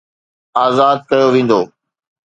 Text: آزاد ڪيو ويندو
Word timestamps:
آزاد 0.65 0.97
ڪيو 1.09 1.27
ويندو 1.33 1.61